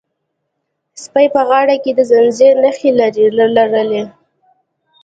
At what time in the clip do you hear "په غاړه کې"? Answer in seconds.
1.35-1.91